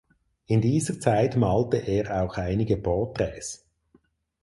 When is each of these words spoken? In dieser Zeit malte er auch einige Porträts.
In 0.47 0.61
dieser 0.61 0.99
Zeit 0.99 1.35
malte 1.35 1.77
er 1.77 2.23
auch 2.23 2.35
einige 2.37 2.75
Porträts. 2.75 3.63